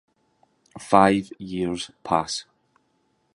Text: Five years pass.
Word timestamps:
Five 0.79 1.31
years 1.37 1.91
pass. 2.03 2.45